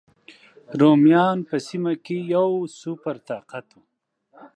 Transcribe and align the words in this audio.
رومیان 0.79 1.37
په 1.49 1.55
سیمه 1.67 1.93
کې 2.05 2.17
یو 2.35 2.49
سوپر 2.79 3.15
طاقت 3.29 3.65
و. 3.75 3.79